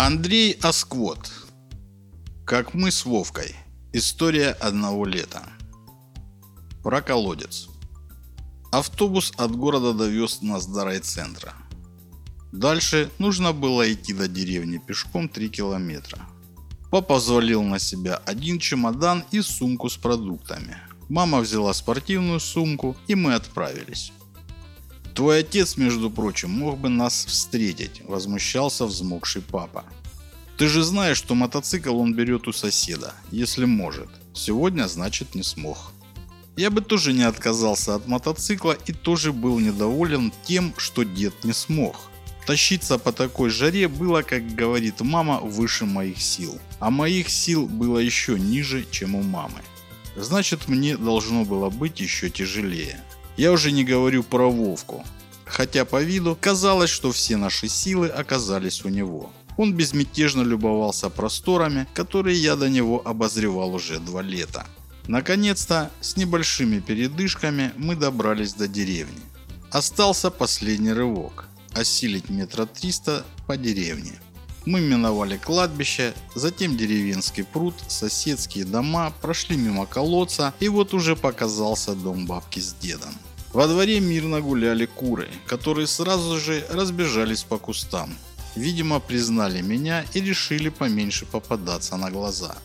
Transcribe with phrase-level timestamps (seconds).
[0.00, 1.28] Андрей Асквот.
[2.46, 3.56] Как мы с Вовкой.
[3.92, 5.42] История одного лета.
[6.84, 7.66] Про колодец.
[8.70, 11.52] Автобус от города довез нас до райцентра.
[12.52, 16.20] Дальше нужно было идти до деревни пешком 3 километра.
[16.92, 20.76] Папа взвалил на себя один чемодан и сумку с продуктами.
[21.08, 24.12] Мама взяла спортивную сумку и мы отправились.
[25.14, 29.84] Твой отец, между прочим, мог бы нас встретить, возмущался взмокший папа.
[30.56, 34.08] Ты же знаешь, что мотоцикл он берет у соседа, если может.
[34.32, 35.92] Сегодня, значит, не смог.
[36.56, 41.52] Я бы тоже не отказался от мотоцикла и тоже был недоволен тем, что дед не
[41.52, 41.96] смог.
[42.46, 46.58] Тащиться по такой жаре было, как говорит мама, выше моих сил.
[46.80, 49.60] А моих сил было еще ниже, чем у мамы.
[50.16, 53.00] Значит, мне должно было быть еще тяжелее.
[53.38, 55.04] Я уже не говорю про Вовку.
[55.44, 59.30] Хотя по виду казалось, что все наши силы оказались у него.
[59.56, 64.66] Он безмятежно любовался просторами, которые я до него обозревал уже два лета.
[65.06, 69.22] Наконец-то, с небольшими передышками, мы добрались до деревни.
[69.70, 74.20] Остался последний рывок– осилить метра триста по деревне.
[74.66, 81.94] Мы миновали кладбище, затем деревенский пруд, соседские дома, прошли мимо колодца и вот уже показался
[81.94, 83.14] дом бабки с дедом.
[83.52, 88.14] Во дворе мирно гуляли куры, которые сразу же разбежались по кустам.
[88.54, 92.56] Видимо, признали меня и решили поменьше попадаться на глаза.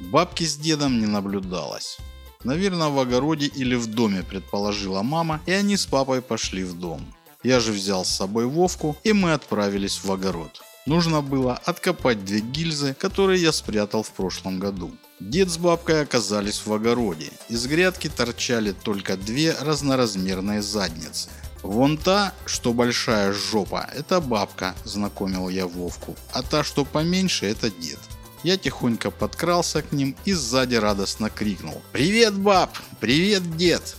[0.00, 1.98] Бабки с дедом не наблюдалось.
[2.42, 7.00] Наверное, в огороде или в доме, предположила мама, и они с папой пошли в дом.
[7.44, 10.60] Я же взял с собой Вовку, и мы отправились в огород.
[10.86, 14.90] Нужно было откопать две гильзы, которые я спрятал в прошлом году.
[15.20, 17.30] Дед с бабкой оказались в огороде.
[17.48, 21.28] Из грядки торчали только две разноразмерные задницы.
[21.62, 27.70] Вон та, что большая жопа, это бабка, знакомил я Вовку, а та, что поменьше, это
[27.70, 28.00] дед.
[28.42, 31.80] Я тихонько подкрался к ним и сзади радостно крикнул.
[31.92, 32.76] «Привет, баб!
[32.98, 33.96] Привет, дед!»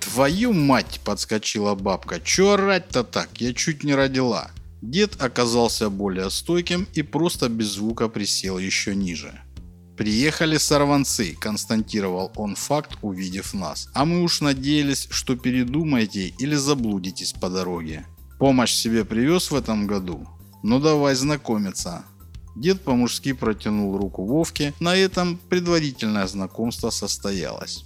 [0.00, 2.20] «Твою мать!»– подскочила бабка.
[2.20, 3.28] «Чё орать-то так?
[3.38, 4.50] Я чуть не родила!»
[4.82, 9.40] Дед оказался более стойким и просто без звука присел еще ниже.
[9.96, 13.88] «Приехали сорванцы»,– констатировал он факт, увидев нас.
[13.94, 18.06] «А мы уж надеялись, что передумаете или заблудитесь по дороге.
[18.38, 20.28] Помощь себе привез в этом году?
[20.62, 22.04] Ну давай знакомиться».
[22.54, 27.84] Дед по-мужски протянул руку Вовке, на этом предварительное знакомство состоялось.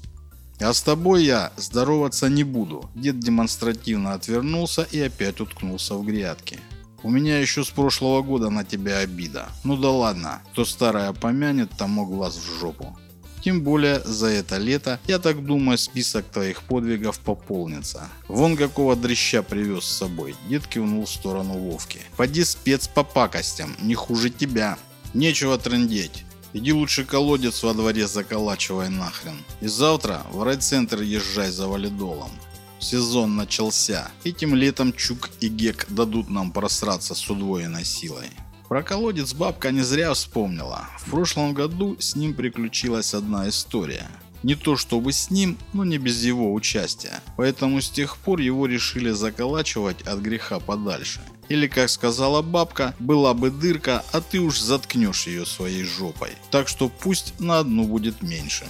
[0.61, 2.91] «А с тобой я здороваться не буду».
[2.97, 6.59] Дед демонстративно отвернулся и опять уткнулся в грядки.
[7.03, 9.49] У меня еще с прошлого года на тебя обида.
[9.65, 12.97] Ну да ладно, кто старая помянет, тому глаз в жопу.
[13.43, 18.09] Тем более за это лето, я так думаю, список твоих подвигов пополнится.
[18.29, 20.35] Вон какого дрыща привез с собой.
[20.49, 22.01] Дед кивнул в сторону Вовки.
[22.19, 24.77] Поди спец по пакостям, не хуже тебя.
[25.15, 26.25] Нечего трындеть.
[26.53, 29.39] Иди лучше колодец во дворе заколачивай нахрен.
[29.61, 32.31] И завтра в райцентр езжай за валидолом.
[32.81, 34.11] Сезон начался.
[34.25, 38.31] Этим летом Чук и Гек дадут нам просраться с удвоенной силой.
[38.69, 40.89] Про колодец бабка не зря вспомнила.
[41.01, 44.07] В прошлом году с ним приключилась одна история.
[44.43, 47.21] Не то чтобы с ним, но не без его участия.
[47.37, 51.21] Поэтому с тех пор его решили заколачивать от греха подальше.
[51.51, 56.31] Или, как сказала бабка, была бы дырка, а ты уж заткнешь ее своей жопой.
[56.51, 58.65] Так что пусть на одну будет меньше.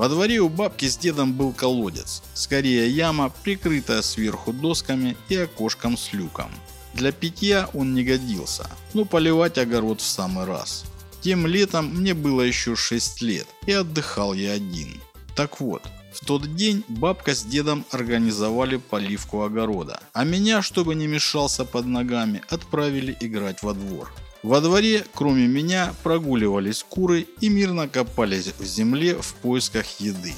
[0.00, 5.98] Во дворе у бабки с дедом был колодец, скорее яма, прикрытая сверху досками и окошком
[5.98, 6.50] с люком.
[6.94, 10.86] Для питья он не годился, но поливать огород в самый раз.
[11.20, 15.02] Тем летом мне было еще 6 лет, и отдыхал я один.
[15.36, 15.82] Так вот,
[16.14, 21.84] в тот день бабка с дедом организовали поливку огорода, а меня, чтобы не мешался под
[21.84, 24.10] ногами, отправили играть во двор.
[24.42, 30.34] Во дворе, кроме меня, прогуливались куры и мирно копались в земле в поисках еды.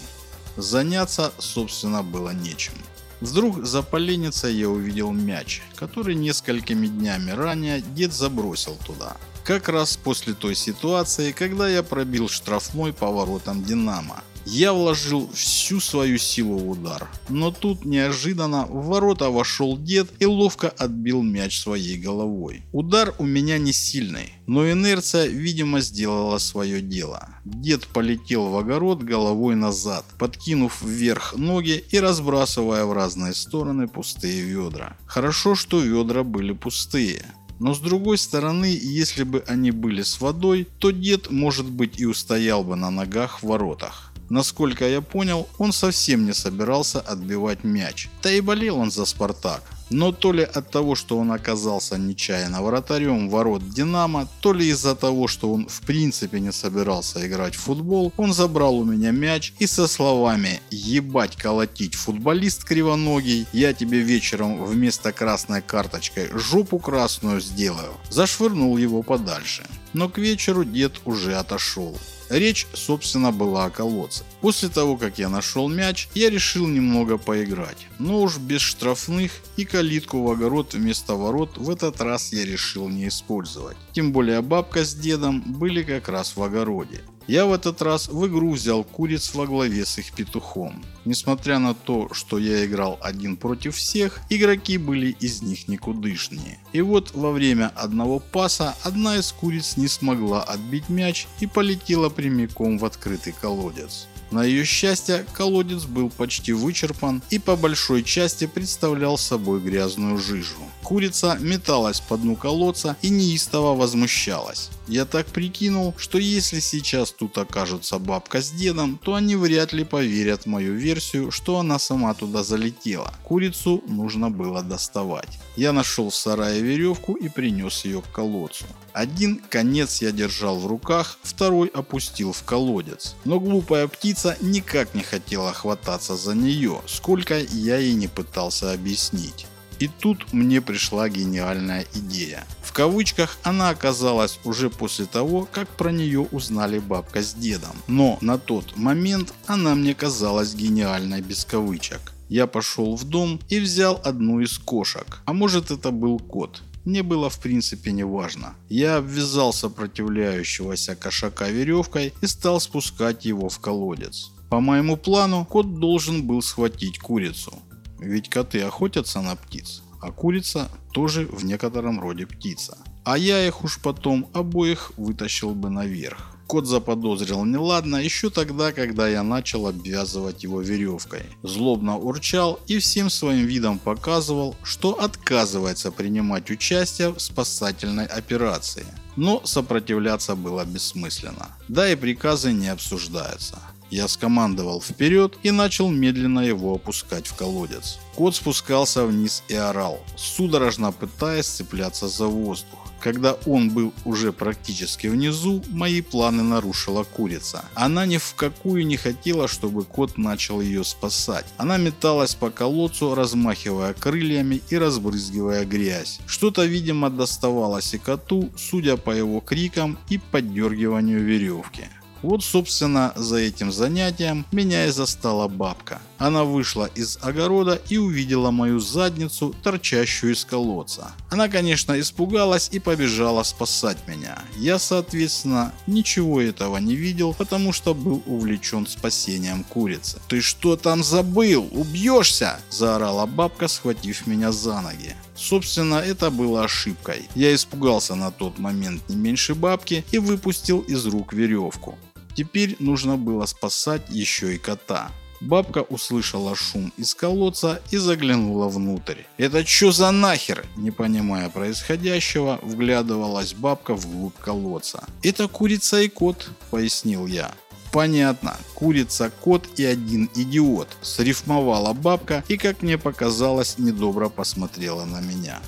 [0.56, 2.74] Заняться, собственно, было нечем.
[3.20, 9.16] Вдруг за поленницей я увидел мяч, который несколькими днями ранее дед забросил туда.
[9.44, 14.24] Как раз после той ситуации, когда я пробил штрафной поворотом Динамо.
[14.44, 17.08] Я вложил всю свою силу в удар.
[17.28, 22.62] Но тут неожиданно в ворота вошел дед и ловко отбил мяч своей головой.
[22.72, 27.28] Удар у меня не сильный, но инерция, видимо, сделала свое дело.
[27.44, 34.42] Дед полетел в огород головой назад, подкинув вверх ноги и разбрасывая в разные стороны пустые
[34.42, 34.96] ведра.
[35.06, 37.24] Хорошо, что ведра были пустые.
[37.60, 42.06] Но с другой стороны, если бы они были с водой, то дед, может быть, и
[42.06, 44.11] устоял бы на ногах в воротах.
[44.32, 48.08] Насколько я понял, он совсем не собирался отбивать мяч.
[48.22, 49.62] Да и болел он за «Спартак».
[49.90, 54.94] Но то ли от того, что он оказался нечаянно вратарем ворот Динамо, то ли из-за
[54.94, 59.52] того, что он в принципе не собирался играть в футбол, он забрал у меня мяч
[59.58, 67.42] и со словами «Ебать колотить, футболист кривоногий, я тебе вечером вместо красной карточкой жопу красную
[67.42, 69.64] сделаю», зашвырнул его подальше.
[69.92, 71.98] Но к вечеру дед уже отошел.
[72.32, 74.24] Речь, собственно, была о колодце.
[74.40, 77.86] После того, как я нашел мяч, я решил немного поиграть.
[77.98, 82.88] Но уж без штрафных и калитку в огород вместо ворот в этот раз я решил
[82.88, 83.76] не использовать.
[83.92, 87.02] Тем более бабка с дедом были как раз в огороде.
[87.26, 90.84] Я в этот раз в игру взял куриц во главе с их петухом.
[91.04, 96.58] Несмотря на то, что я играл один против всех, игроки были из них никудышнее.
[96.72, 102.08] И вот во время одного паса одна из куриц не смогла отбить мяч и полетела
[102.08, 104.06] прямиком в открытый колодец.
[104.32, 110.56] На ее счастье, колодец был почти вычерпан и по большой части представлял собой грязную жижу.
[110.82, 114.70] Курица металась по дну колодца и неистово возмущалась.
[114.88, 119.84] Я так прикинул, что если сейчас тут окажутся бабка с дедом, то они вряд ли
[119.84, 123.14] поверят в мою версию, что она сама туда залетела.
[123.22, 125.38] Курицу нужно было доставать.
[125.56, 128.64] Я нашел в сарае веревку и принес ее к колодцу.
[128.92, 133.14] Один конец я держал в руках, второй опустил в колодец.
[133.24, 139.46] Но глупая птица никак не хотела хвататься за нее, сколько я ей не пытался объяснить.
[139.78, 142.44] И тут мне пришла гениальная идея.
[142.72, 147.76] В кавычках она оказалась уже после того, как про нее узнали бабка с дедом.
[147.86, 152.00] Но на тот момент она мне казалась гениальной без кавычек.
[152.30, 155.20] Я пошел в дом и взял одну из кошек.
[155.26, 156.62] А может это был кот.
[156.86, 158.54] Мне было в принципе не важно.
[158.70, 164.30] Я обвязал сопротивляющегося кошака веревкой и стал спускать его в колодец.
[164.48, 167.52] По моему плану, кот должен был схватить курицу.
[167.98, 172.76] Ведь коты охотятся на птиц, а курица тоже в некотором роде птица.
[173.04, 176.36] А я их уж потом обоих вытащил бы наверх.
[176.46, 181.22] Кот заподозрил неладно еще тогда, когда я начал обвязывать его веревкой.
[181.42, 188.84] Злобно урчал и всем своим видом показывал, что отказывается принимать участие в спасательной операции.
[189.16, 191.48] Но сопротивляться было бессмысленно.
[191.68, 193.58] Да и приказы не обсуждаются.
[193.92, 197.98] Я скомандовал вперед и начал медленно его опускать в колодец.
[198.14, 202.78] Кот спускался вниз и орал, судорожно пытаясь цепляться за воздух.
[203.00, 207.66] Когда он был уже практически внизу, мои планы нарушила курица.
[207.74, 211.44] Она ни в какую не хотела, чтобы кот начал ее спасать.
[211.58, 216.18] Она металась по колодцу, размахивая крыльями и разбрызгивая грязь.
[216.26, 221.88] Что-то, видимо, доставалось и коту, судя по его крикам и поддергиванию веревки.
[222.22, 226.00] Вот, собственно, за этим занятием меня и застала бабка.
[226.18, 231.10] Она вышла из огорода и увидела мою задницу, торчащую из колодца.
[231.30, 234.38] Она, конечно, испугалась и побежала спасать меня.
[234.56, 240.20] Я, соответственно, ничего этого не видел, потому что был увлечен спасением курицы.
[240.28, 241.68] «Ты что там забыл?
[241.72, 245.16] Убьешься!»– заорала бабка, схватив меня за ноги.
[245.34, 247.28] Собственно, это было ошибкой.
[247.34, 251.98] Я испугался на тот момент не меньше бабки и выпустил из рук веревку.
[252.34, 255.10] Теперь нужно было спасать еще и кота.
[255.40, 259.22] Бабка услышала шум из колодца и заглянула внутрь.
[259.38, 265.04] «Это что за нахер?» Не понимая происходящего, вглядывалась бабка вглубь колодца.
[265.22, 267.50] «Это курица и кот»,— пояснил я.
[267.92, 275.20] Понятно, курица, кот и один идиот, срифмовала бабка и, как мне показалось, недобро посмотрела на
[275.20, 275.60] меня.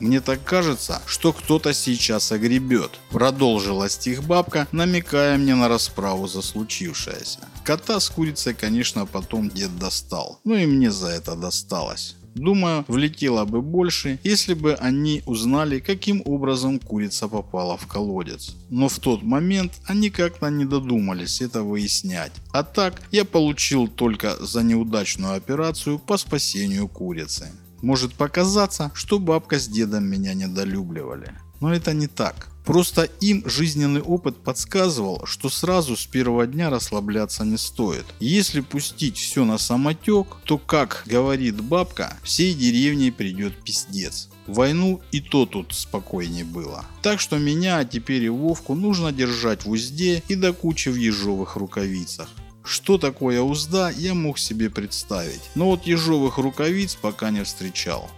[0.00, 2.90] Мне так кажется, что кто-то сейчас огребет.
[3.10, 7.40] Продолжила стих бабка, намекая мне на расправу за случившееся.
[7.64, 10.40] Кота с курицей, конечно, потом дед достал.
[10.44, 12.16] Ну и мне за это досталось.
[12.34, 18.54] Думаю, влетело бы больше, если бы они узнали, каким образом курица попала в колодец.
[18.70, 22.32] Но в тот момент они как-то не додумались это выяснять.
[22.52, 27.48] А так, я получил только за неудачную операцию по спасению курицы.
[27.82, 31.34] Может показаться, что бабка с дедом меня недолюбливали.
[31.60, 32.48] Но это не так.
[32.64, 38.04] Просто им жизненный опыт подсказывал, что сразу с первого дня расслабляться не стоит.
[38.20, 44.28] Если пустить все на самотек, то, как говорит бабка, всей деревне придет пиздец.
[44.46, 46.84] Войну и то тут спокойнее было.
[47.02, 50.96] Так что меня, а теперь и Вовку нужно держать в узде и до кучи в
[50.96, 52.28] ежовых рукавицах.
[52.64, 58.10] Что такое узда, я мог себе представить, но вот ежовых рукавиц пока не встречал.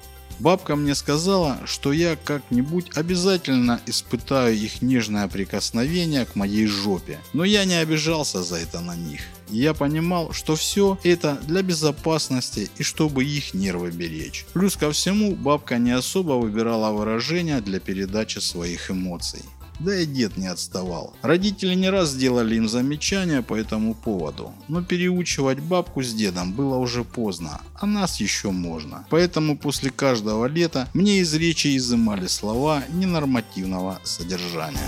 [0.43, 7.21] Бабка мне сказала, что я как-нибудь обязательно испытаю их нежное прикосновение к моей жопе.
[7.33, 9.21] Но я не обижался за это на них.
[9.49, 14.45] Я понимал, что все это для безопасности и чтобы их нервы беречь.
[14.53, 19.43] Плюс ко всему, бабка не особо выбирала выражения для передачи своих эмоций.
[19.85, 21.13] Да и дед не отставал.
[21.23, 26.77] Родители не раз делали им замечания по этому поводу, но переучивать бабку с дедом было
[26.77, 29.05] уже поздно, а нас еще можно.
[29.11, 34.79] Поэтому после каждого лета мне из речи изымали слова ненормативного содержания.